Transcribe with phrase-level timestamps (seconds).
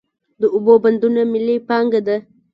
[0.41, 2.17] د اوبو بندونه ملي پانګه ده.